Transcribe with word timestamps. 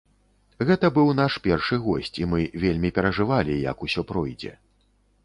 Гэта 0.67 0.87
быў 0.95 1.11
наш 1.19 1.35
першы 1.47 1.77
госць, 1.83 2.13
і 2.21 2.29
мы 2.31 2.39
вельмі 2.63 2.91
перажывалі, 2.97 3.59
як 3.71 3.85
усё 3.89 4.01
пройдзе. 4.15 4.53